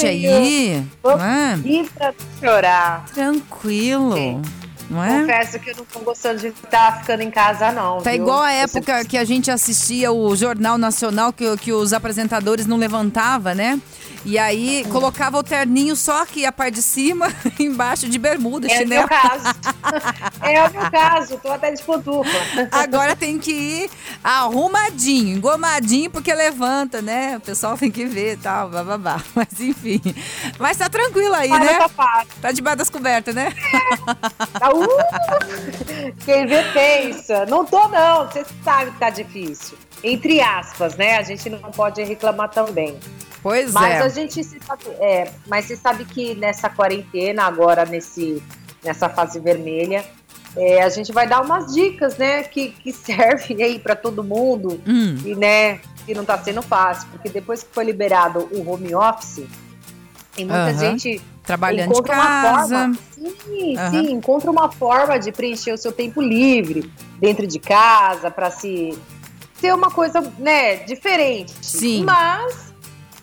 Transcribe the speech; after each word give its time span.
aí. 0.00 0.82
Vamos 1.02 1.22
É, 1.22 1.84
pra 1.94 2.14
chorar. 2.40 3.04
tranquilo. 3.12 4.14
Sim. 4.14 4.42
Não 4.88 5.02
é? 5.04 5.20
Confesso 5.20 5.58
que 5.58 5.70
eu 5.70 5.76
não 5.76 5.84
tô 5.84 6.00
gostando 6.00 6.40
de 6.40 6.48
estar 6.48 7.00
ficando 7.00 7.22
em 7.22 7.30
casa, 7.30 7.70
não. 7.72 7.98
Tá 8.00 8.10
viu? 8.10 8.20
igual 8.22 8.40
a 8.42 8.52
época 8.52 9.04
que 9.04 9.16
a 9.18 9.24
gente 9.24 9.50
assistia 9.50 10.10
o 10.12 10.34
Jornal 10.34 10.76
Nacional, 10.78 11.32
que, 11.32 11.56
que 11.58 11.72
os 11.72 11.92
apresentadores 11.92 12.66
não 12.66 12.76
levantavam, 12.78 13.54
né? 13.54 13.78
E 14.24 14.38
aí 14.38 14.84
colocava 14.90 15.36
o 15.38 15.42
terninho 15.42 15.96
só 15.96 16.22
aqui 16.22 16.46
a 16.46 16.52
parte 16.52 16.74
de 16.76 16.82
cima, 16.82 17.28
embaixo 17.60 18.08
de 18.08 18.18
bermuda, 18.18 18.68
É 18.68 18.74
o 18.74 18.78
chinelo. 18.78 19.00
meu 19.00 19.08
caso. 19.08 19.44
é 20.42 20.66
o 20.66 20.72
meu 20.72 20.90
caso, 20.90 21.38
tô 21.38 21.50
até 21.50 21.70
de. 21.70 21.82
Agora 22.70 23.14
tem 23.16 23.38
que 23.38 23.52
ir 23.52 23.90
arrumadinho, 24.22 25.36
engomadinho, 25.36 26.10
porque 26.10 26.32
levanta, 26.32 27.00
né? 27.00 27.36
O 27.36 27.40
pessoal 27.40 27.76
tem 27.76 27.90
que 27.90 28.04
ver 28.04 28.34
e 28.34 28.36
tal, 28.36 28.68
bababá. 28.68 29.22
Mas 29.34 29.60
enfim. 29.60 30.00
Mas 30.58 30.76
tá 30.76 30.88
tranquilo 30.88 31.34
aí, 31.34 31.48
Para 31.48 31.64
né? 31.64 31.78
Tá 32.40 32.52
debaixo 32.52 32.78
das 32.78 32.90
cobertas, 32.90 33.34
né? 33.34 33.52
Tá, 34.58 34.70
uh! 34.70 34.86
Quem 36.24 36.46
vê 36.46 36.62
pensa. 36.72 37.46
Não 37.46 37.64
tô, 37.64 37.88
não. 37.88 38.26
Você 38.26 38.44
sabe 38.64 38.90
que 38.92 38.98
tá 38.98 39.10
difícil. 39.10 39.76
Entre 40.02 40.40
aspas, 40.40 40.96
né? 40.96 41.16
A 41.16 41.22
gente 41.22 41.48
não 41.48 41.70
pode 41.70 42.02
reclamar 42.02 42.50
também. 42.50 42.98
Pois 43.42 43.72
Mas 43.72 43.94
é. 43.94 44.00
a 44.00 44.08
gente 44.08 44.42
se 44.44 44.60
sabe, 44.64 44.84
é, 45.00 45.28
mas 45.48 45.64
você 45.64 45.76
sabe 45.76 46.04
que 46.04 46.34
nessa 46.36 46.70
quarentena, 46.70 47.42
agora 47.42 47.84
nesse, 47.84 48.40
nessa 48.84 49.08
fase 49.08 49.40
vermelha, 49.40 50.04
é, 50.56 50.82
a 50.82 50.88
gente 50.88 51.12
vai 51.12 51.26
dar 51.26 51.40
umas 51.42 51.72
dicas, 51.74 52.16
né? 52.16 52.42
Que, 52.44 52.70
que 52.70 52.92
servem 52.92 53.62
aí 53.62 53.78
para 53.78 53.96
todo 53.96 54.22
mundo 54.22 54.80
Hum, 54.86 55.16
e, 55.24 55.34
né? 55.34 55.80
Que 56.04 56.14
não 56.14 56.24
tá 56.24 56.36
sendo 56.38 56.62
fácil, 56.62 57.08
porque 57.10 57.28
depois 57.28 57.62
que 57.62 57.72
foi 57.72 57.84
liberado 57.84 58.48
o 58.52 58.68
home 58.68 58.94
office, 58.94 59.44
tem 60.34 60.44
muita 60.44 60.70
Aham. 60.70 60.78
gente 60.78 61.22
trabalhando 61.44 61.94
de 61.94 62.02
casa. 62.02 62.68
forma. 62.68 62.98
Sim, 63.14 63.76
Aham. 63.76 63.90
sim, 63.90 64.12
encontra 64.12 64.50
uma 64.50 64.70
forma 64.70 65.18
de 65.18 65.30
preencher 65.30 65.72
o 65.72 65.78
seu 65.78 65.92
tempo 65.92 66.20
livre 66.20 66.90
dentro 67.18 67.46
de 67.46 67.58
casa 67.58 68.30
para 68.30 68.50
se 68.50 68.98
ser 69.60 69.72
uma 69.72 69.90
coisa, 69.90 70.20
né, 70.38 70.76
diferente. 70.78 71.52
Sim. 71.62 72.04
Mas 72.04 72.72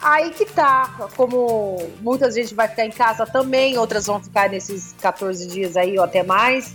aí 0.00 0.30
que 0.30 0.46
tá, 0.46 1.08
como 1.14 1.76
muita 2.00 2.30
gente 2.30 2.54
vai 2.54 2.68
ficar 2.68 2.86
em 2.86 2.90
casa 2.90 3.26
também, 3.26 3.76
outras 3.76 4.06
vão 4.06 4.18
ficar 4.22 4.48
nesses 4.48 4.94
14 5.00 5.46
dias 5.46 5.76
aí 5.76 5.98
ou 5.98 6.04
até 6.04 6.22
mais. 6.22 6.74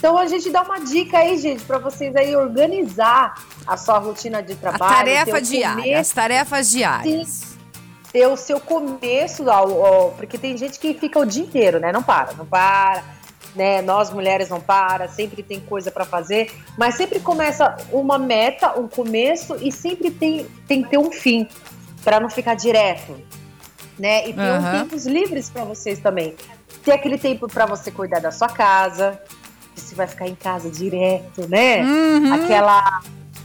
Então 0.00 0.16
a 0.16 0.26
gente 0.26 0.48
dá 0.48 0.62
uma 0.62 0.80
dica 0.80 1.18
aí, 1.18 1.36
gente, 1.36 1.62
para 1.64 1.76
vocês 1.76 2.16
aí 2.16 2.34
organizar 2.34 3.34
a 3.66 3.76
sua 3.76 3.98
rotina 3.98 4.42
de 4.42 4.54
A 4.54 4.56
trabalho, 4.56 4.96
tarefa 4.96 5.24
ter 5.26 5.36
o 5.36 5.42
diária, 5.42 5.82
começo 5.82 6.00
as 6.00 6.08
tarefas 6.08 6.70
diárias. 6.70 7.42
ter 8.10 8.26
o 8.26 8.34
seu 8.34 8.58
começo, 8.58 9.48
ao- 9.50 9.84
ao- 9.84 10.10
porque 10.12 10.38
tem 10.38 10.56
gente 10.56 10.78
que 10.80 10.94
fica 10.94 11.18
o 11.18 11.26
dia 11.26 11.42
inteiro, 11.44 11.78
né? 11.78 11.92
Não 11.92 12.02
para, 12.02 12.32
não 12.32 12.46
para, 12.46 13.04
né? 13.54 13.82
Nós 13.82 14.10
mulheres 14.10 14.48
não 14.48 14.58
para, 14.58 15.06
sempre 15.06 15.42
tem 15.42 15.60
coisa 15.60 15.90
para 15.90 16.06
fazer, 16.06 16.50
mas 16.78 16.94
sempre 16.94 17.20
começa 17.20 17.76
uma 17.92 18.18
meta, 18.18 18.80
um 18.80 18.88
começo 18.88 19.54
e 19.60 19.70
sempre 19.70 20.10
tem, 20.10 20.46
tem 20.66 20.82
que 20.82 20.88
ter 20.88 20.98
um 20.98 21.12
fim 21.12 21.46
para 22.02 22.18
não 22.18 22.30
ficar 22.30 22.54
direto, 22.54 23.14
né? 23.98 24.26
E 24.26 24.32
ter 24.32 24.50
um 24.50 24.56
Aham. 24.56 24.70
tempos 24.70 25.04
livres 25.06 25.50
para 25.50 25.64
vocês 25.64 25.98
também. 25.98 26.34
Ter 26.82 26.92
aquele 26.92 27.18
tempo 27.18 27.46
para 27.46 27.66
você 27.66 27.90
cuidar 27.90 28.20
da 28.20 28.30
sua 28.32 28.48
casa, 28.48 29.20
vai 30.00 30.06
ficar 30.06 30.26
em 30.26 30.34
casa 30.34 30.70
direto, 30.70 31.46
né? 31.48 31.82
Uhum. 31.82 32.32
aquela 32.32 33.02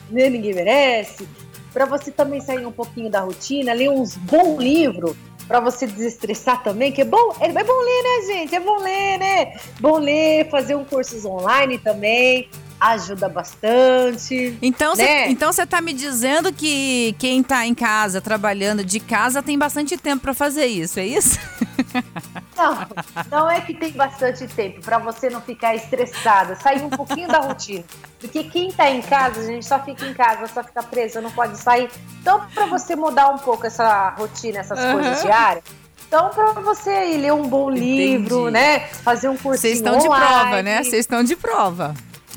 né, 0.10 0.30
ninguém 0.30 0.54
merece, 0.54 1.28
para 1.74 1.86
você 1.86 2.12
também 2.12 2.40
sair 2.40 2.66
um 2.66 2.72
pouquinho 2.72 3.10
da 3.10 3.20
rotina, 3.20 3.74
ler 3.74 3.90
uns 3.90 4.16
bom 4.16 4.60
livro 4.60 5.16
para 5.48 5.60
você 5.60 5.86
desestressar 5.86 6.64
também, 6.64 6.92
que 6.92 7.02
é 7.02 7.06
bom, 7.06 7.36
é, 7.40 7.48
é 7.48 7.64
bom 7.64 7.80
ler, 7.80 8.04
né, 8.04 8.34
gente? 8.34 8.56
É 8.56 8.60
bom 8.60 8.80
ler, 8.80 9.20
né? 9.20 9.54
Bom 9.80 9.98
ler, 10.00 10.50
fazer 10.50 10.76
um 10.76 10.86
cursos 10.86 11.26
online 11.26 11.78
também, 11.78 12.50
ajuda 12.80 13.28
bastante. 13.28 14.58
Então 14.62 14.96
você 14.96 15.04
né? 15.04 15.30
então 15.30 15.52
você 15.52 15.66
tá 15.66 15.82
me 15.82 15.94
dizendo 15.94 16.54
que 16.54 17.14
quem 17.20 17.44
tá 17.44 17.66
em 17.66 17.76
casa, 17.76 18.22
trabalhando 18.22 18.84
de 18.84 19.00
casa, 19.00 19.44
tem 19.44 19.58
bastante 19.58 19.98
tempo 19.98 20.24
pra 20.24 20.34
fazer 20.34 20.66
isso, 20.66 21.00
é 21.00 21.06
isso? 21.06 21.38
Não, 22.56 22.88
não 23.30 23.52
é 23.52 23.62
que 23.62 23.74
tem 23.74 23.92
bastante 23.92 24.48
tempo 24.48 24.82
para 24.82 24.98
você 24.98 25.30
não 25.30 25.42
ficar 25.42 25.76
estressada, 25.76 26.56
sair 26.56 26.82
um 26.84 26.90
pouquinho 26.90 27.28
da 27.28 27.40
rotina. 27.40 27.84
Porque 28.20 28.44
quem 28.46 28.72
tá 28.72 28.90
em 28.90 29.02
casa, 29.02 29.42
a 29.42 29.44
gente 29.44 29.66
só 29.66 29.80
fica 29.80 30.06
em 30.06 30.14
casa, 30.14 30.48
só 30.48 30.64
fica 30.64 30.82
presa, 30.84 31.20
não 31.22 31.32
pode 31.32 31.58
sair. 31.58 31.90
Então, 32.22 32.46
para 32.54 32.66
você 32.66 32.96
mudar 32.96 33.30
um 33.30 33.38
pouco 33.38 33.66
essa 33.68 34.10
rotina, 34.12 34.60
essas 34.60 34.80
Aham. 34.80 34.92
coisas 34.94 35.22
diárias, 35.22 35.64
então 36.08 36.30
para 36.30 36.54
você 36.62 37.18
ler 37.18 37.34
um 37.34 37.48
bom 37.48 37.70
livro, 37.70 38.48
Entendi. 38.48 38.52
né? 38.52 38.80
Fazer 38.88 39.28
um 39.28 39.38
cursinho 39.38 39.60
Vocês 39.62 39.78
estão 39.78 39.98
de 39.98 40.08
online. 40.08 40.26
prova, 40.26 40.64
né? 40.64 40.78
Vocês 40.84 41.00
estão 41.00 41.24
de 41.24 41.36
prova. 41.36 41.94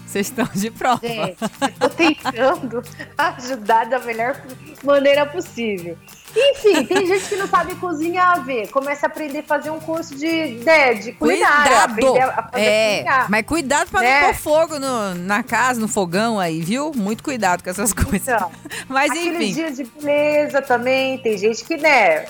Vocês 0.06 0.26
estão 0.28 0.48
de 0.54 0.70
prova. 0.70 1.00
Gente, 1.06 1.38
eu 1.60 1.72
tô 1.78 1.88
tentando 1.90 2.82
ajudar 3.18 3.86
da 3.86 3.98
melhor 3.98 4.40
maneira 4.82 5.26
possível. 5.26 5.98
Enfim, 6.36 6.84
tem 6.84 7.06
gente 7.06 7.26
que 7.28 7.36
não 7.36 7.46
sabe 7.48 7.74
cozinhar, 7.76 8.44
ver. 8.44 8.68
Começa 8.70 9.06
a 9.06 9.08
aprender 9.08 9.38
a 9.38 9.42
fazer 9.42 9.70
um 9.70 9.80
curso 9.80 10.14
de, 10.14 10.60
né, 10.64 10.94
de 10.94 11.12
culinária. 11.12 11.88
Cuidado! 11.94 12.16
A 12.54 12.60
É, 12.60 13.04
mas 13.28 13.46
cuidado 13.46 13.90
pra 13.90 14.00
Né? 14.00 14.20
não 14.20 14.26
pôr 14.28 14.34
fogo 14.36 14.78
no- 14.78 15.14
na 15.14 15.42
casa, 15.42 15.80
no 15.80 15.88
fogão 15.88 16.38
aí, 16.38 16.60
viu? 16.62 16.92
Muito 16.94 17.22
cuidado 17.22 17.62
com 17.62 17.70
essas 17.70 17.92
coisas. 17.94 18.22
Então, 18.28 18.50
Mas 18.88 19.10
enfim. 19.12 19.52
dias 19.52 19.76
de 19.76 19.84
beleza 19.84 20.60
também, 20.62 21.18
tem 21.18 21.36
gente 21.38 21.64
que, 21.64 21.76
né, 21.76 22.26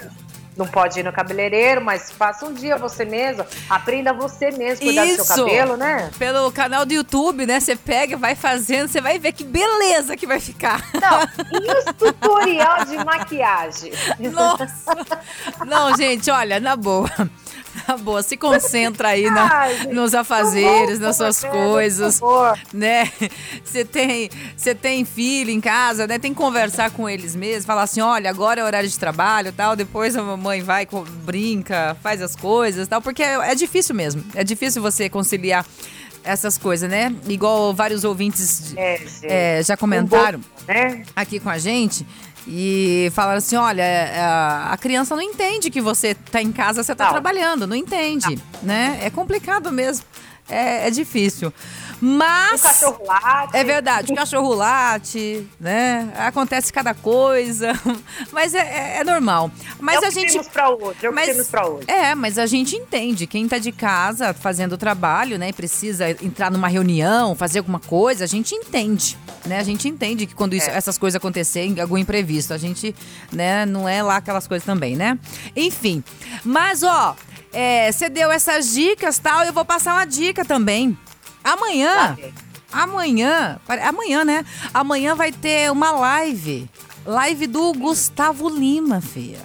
não 0.59 0.67
pode 0.67 0.99
ir 0.99 1.05
no 1.05 1.13
cabeleireiro, 1.13 1.81
mas 1.81 2.11
faça 2.11 2.45
um 2.45 2.53
dia 2.53 2.77
você 2.77 3.05
mesmo, 3.05 3.47
aprenda 3.71 4.13
você 4.13 4.51
mesmo, 4.51 4.85
cuidar 4.85 5.05
do 5.05 5.11
Isso. 5.11 5.25
seu 5.25 5.47
cabelo, 5.47 5.77
né? 5.77 6.11
Pelo 6.19 6.51
canal 6.51 6.85
do 6.85 6.93
YouTube, 6.93 7.47
né? 7.47 7.61
Você 7.61 7.77
pega, 7.77 8.17
vai 8.17 8.35
fazendo, 8.35 8.89
você 8.89 9.01
vai 9.01 9.19
ver 9.19 9.33
que 9.33 9.45
beleza 9.45 10.17
que 10.17 10.27
vai 10.27 10.41
ficar. 10.41 10.85
Não, 11.01 11.23
e 11.63 11.79
os 11.79 11.85
tutorial 11.97 12.85
de 12.85 12.97
maquiagem? 13.05 13.93
Nossa! 14.33 14.97
Não, 15.65 15.97
gente, 15.97 16.31
olha, 16.31 16.59
na 16.59 16.75
boa. 16.75 17.11
Na 17.88 17.97
boa, 17.99 18.22
se 18.22 18.37
concentra 18.37 19.09
aí 19.09 19.31
na- 19.31 19.69
nos 19.93 20.12
não 20.12 20.21
afazeres, 20.21 20.99
nas 21.00 21.16
suas 21.16 21.41
por 21.41 21.50
favor, 21.50 21.69
coisas. 21.71 22.21
né? 22.72 23.10
Você 23.65 23.84
tem, 23.84 24.31
você 24.56 24.75
tem 24.75 25.04
filho 25.04 25.50
em 25.50 25.60
casa, 25.60 26.06
né? 26.06 26.19
Tem 26.19 26.32
que 26.32 26.38
conversar 26.38 26.91
com 26.91 27.09
eles 27.09 27.34
mesmos, 27.37 27.65
falar 27.66 27.82
assim, 27.82 28.00
olha, 28.00 28.31
agora 28.31 28.60
é 28.60 28.65
horário 28.65 28.88
de 28.88 28.99
trabalho, 28.99 29.53
tal. 29.53 29.76
Depois 29.76 30.16
a 30.16 30.22
mamãe 30.22 30.62
vai, 30.62 30.87
brinca, 31.25 31.97
faz 32.03 32.22
as 32.22 32.34
coisas, 32.34 32.88
tal. 32.88 33.03
Porque 33.03 33.22
é, 33.22 33.34
é 33.50 33.54
difícil 33.54 33.94
mesmo. 33.94 34.25
É 34.34 34.43
difícil 34.43 34.81
você 34.81 35.09
conciliar 35.10 35.66
essas 36.25 36.56
coisas, 36.59 36.91
né? 36.91 37.15
Igual 37.28 37.75
vários 37.75 38.05
ouvintes 38.05 38.75
É, 38.76 39.00
é, 39.22 39.62
já 39.62 39.76
comentaram 39.76 40.41
né? 40.66 41.03
aqui 41.15 41.38
com 41.38 41.49
a 41.50 41.59
gente. 41.59 42.06
E 42.47 43.10
falaram 43.15 43.38
assim: 43.38 43.56
olha, 43.56 43.82
é, 43.82 44.21
a 44.21 44.76
criança 44.81 45.15
não 45.15 45.22
entende 45.22 45.71
que 45.71 45.81
você 45.81 46.15
tá 46.15 46.41
em 46.41 46.53
casa, 46.53 46.82
você 46.82 46.94
tá 46.94 47.04
Não. 47.04 47.12
trabalhando, 47.12 47.66
não 47.66 47.76
entende, 47.76 48.38
né? 48.62 48.99
É 49.03 49.10
complicado 49.10 49.71
mesmo, 49.72 50.04
é, 50.49 50.87
é 50.87 50.91
difícil. 50.91 51.53
O 52.01 52.05
Mas. 52.05 52.63
cachorro 52.63 53.05
late. 53.05 53.57
É 53.57 53.65
verdade, 53.65 54.13
o 54.13 54.17
cachorro 54.17 54.55
late, 54.55 55.47
né? 55.59 56.13
Acontece 56.17 56.73
cada 56.73 56.95
coisa, 56.95 57.73
mas 58.33 58.55
é, 58.55 58.59
é- 58.61 58.97
é 59.01 59.05
normal. 59.05 59.51
Mas 59.81 59.97
é 59.97 59.99
o 59.99 60.03
a 60.05 60.09
que 60.09 60.11
gente. 60.21 60.33
temos 60.33 60.49
pra 60.49 60.71
hoje, 60.71 60.85
é 60.85 61.09
o 61.09 61.11
que 61.11 61.11
Mas, 61.11 61.27
temos 61.29 61.49
pra 61.49 61.67
hoje. 61.67 61.85
é, 61.91 62.15
mas 62.15 62.39
a 62.39 62.47
gente 62.47 62.77
entende. 62.77 63.27
Quem 63.27 63.49
tá 63.49 63.59
de 63.59 63.73
casa 63.73 64.33
fazendo 64.33 64.73
o 64.75 64.79
trabalho, 64.79 65.39
né, 65.39 65.49
e 65.49 65.53
precisa 65.53 66.11
entrar 66.11 66.51
numa 66.51 66.69
reunião, 66.69 67.35
fazer 67.35 67.59
alguma 67.59 67.81
coisa, 67.81 68.25
a 68.25 68.29
gente 68.29 68.55
entende, 68.55 69.19
né? 69.45 69.59
A 69.59 69.65
gente 69.65 69.89
entende 69.89 70.27
que 70.27 70.35
quando 70.35 70.55
isso- 70.55 70.71
É. 70.71 70.77
essas 70.77 70.97
coisas 70.99 71.17
acontecerem, 71.17 71.81
algum 71.81 71.99
imprevisto, 71.99 72.55
a 72.55 72.59
gente, 72.59 72.95
né, 73.33 73.67
não 73.67 73.89
é 73.89 74.03
lá 74.03 74.17
aquelas 74.17 74.47
coisas 74.47 74.65
também, 74.65 74.95
né? 74.97 75.19
Enfim, 75.57 76.03
mas 76.45 76.83
ó, 76.83 77.17
é, 77.53 77.91
você 77.91 78.09
deu 78.09 78.31
essas 78.31 78.73
dicas, 78.73 79.19
tal, 79.19 79.43
eu 79.44 79.53
vou 79.53 79.65
passar 79.65 79.94
uma 79.94 80.05
dica 80.05 80.44
também. 80.44 80.97
Amanhã. 81.53 82.17
Amanhã, 82.71 83.59
amanhã, 83.83 84.25
né? 84.25 84.45
Amanhã 84.75 85.15
vai 85.15 85.33
ter 85.33 85.73
uma 85.73 85.91
live. 85.93 86.69
Live 87.06 87.47
do 87.47 87.73
Gustavo 87.73 88.49
Lima, 88.50 89.00
filha. 89.00 89.41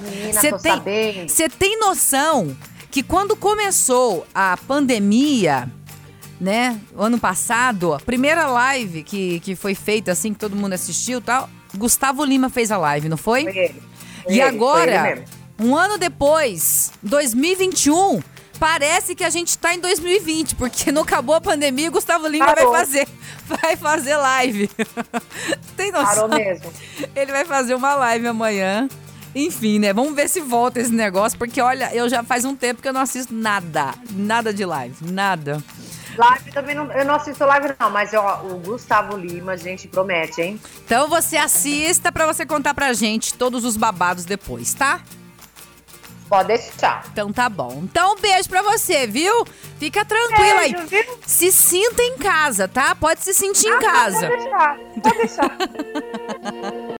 Menina, 0.00 0.40
Cê 0.40 0.50
tô 0.50 0.58
tem-. 0.58 1.28
Você 1.28 1.48
tem 1.48 1.78
noção 1.78 2.56
que 2.90 3.02
quando 3.02 3.36
começou 3.36 4.26
a 4.34 4.56
pandemia, 4.66 5.70
né? 6.40 6.80
Ano 6.96 7.18
passado, 7.18 7.94
a 7.94 8.00
primeira 8.00 8.46
live 8.48 9.04
que, 9.04 9.38
que 9.40 9.54
foi 9.54 9.76
feita, 9.76 10.10
assim, 10.10 10.32
que 10.32 10.38
todo 10.40 10.56
mundo 10.56 10.72
assistiu 10.72 11.18
e 11.18 11.22
tal, 11.22 11.48
Gustavo 11.76 12.24
Lima 12.24 12.48
fez 12.48 12.72
a 12.72 12.78
live, 12.78 13.08
não 13.08 13.16
foi? 13.16 13.44
Foi 13.44 13.56
ele. 13.56 13.82
Foi 14.24 14.32
E 14.32 14.40
ele, 14.40 14.42
agora, 14.42 15.24
um 15.60 15.76
ano 15.76 15.96
depois, 15.98 16.90
2021, 17.02 18.20
parece 18.58 19.14
que 19.14 19.24
a 19.24 19.30
gente 19.30 19.56
tá 19.56 19.74
em 19.74 19.80
2020, 19.80 20.54
porque 20.56 20.92
não 20.92 21.02
acabou 21.02 21.34
a 21.34 21.40
pandemia 21.40 21.86
e 21.86 21.88
o 21.88 21.92
Gustavo 21.92 22.26
Lima 22.26 22.46
Parou. 22.46 22.72
vai 22.72 22.80
fazer, 22.80 23.08
vai 23.46 23.76
fazer 23.76 24.16
live. 24.16 24.70
Tem 25.76 25.90
noção? 25.92 26.06
Parou 26.06 26.28
mesmo. 26.28 26.72
Ele 27.14 27.32
vai 27.32 27.44
fazer 27.44 27.74
uma 27.74 27.94
live 27.94 28.26
amanhã. 28.26 28.88
Enfim, 29.34 29.78
né? 29.78 29.92
Vamos 29.92 30.14
ver 30.14 30.28
se 30.28 30.40
volta 30.40 30.80
esse 30.80 30.92
negócio, 30.92 31.38
porque 31.38 31.60
olha, 31.60 31.94
eu 31.94 32.08
já 32.08 32.22
faz 32.22 32.44
um 32.44 32.56
tempo 32.56 32.82
que 32.82 32.88
eu 32.88 32.92
não 32.92 33.00
assisto 33.00 33.32
nada. 33.32 33.94
Nada 34.10 34.52
de 34.52 34.64
live. 34.64 34.96
Nada. 35.12 35.62
Live 36.16 36.50
também 36.50 36.74
não, 36.74 36.90
eu 36.90 37.04
não 37.04 37.14
assisto 37.14 37.44
live, 37.44 37.74
não, 37.78 37.90
mas 37.90 38.12
ó, 38.12 38.42
o 38.44 38.58
Gustavo 38.58 39.16
Lima, 39.16 39.56
gente, 39.56 39.86
promete, 39.86 40.40
hein? 40.40 40.60
Então 40.84 41.08
você 41.08 41.36
assista 41.36 42.10
pra 42.10 42.26
você 42.26 42.44
contar 42.44 42.74
pra 42.74 42.92
gente 42.92 43.34
todos 43.34 43.64
os 43.64 43.76
babados 43.76 44.24
depois, 44.24 44.74
tá? 44.74 45.00
Pode 46.28 46.48
deixar. 46.48 47.04
Então 47.12 47.32
tá 47.32 47.48
bom. 47.48 47.80
Então 47.84 48.14
um 48.14 48.20
beijo 48.20 48.48
pra 48.48 48.60
você, 48.62 49.06
viu? 49.06 49.46
Fica 49.78 50.04
tranquila 50.04 50.60
Beijo, 50.60 50.76
aí. 50.76 50.86
viu? 50.86 51.18
Se 51.26 51.50
sinta 51.50 52.02
em 52.02 52.18
casa, 52.18 52.68
tá? 52.68 52.94
Pode 52.94 53.22
se 53.24 53.32
sentir 53.32 53.68
em 53.68 53.72
Ah, 53.72 53.78
casa. 53.78 54.28
Pode 54.28 54.42
deixar, 54.42 54.78
pode 55.02 55.16
deixar. 55.18 55.56